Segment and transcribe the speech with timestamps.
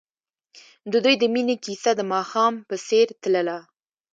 [0.91, 3.59] د دوی د مینې کیسه د ماښام په څېر تلله.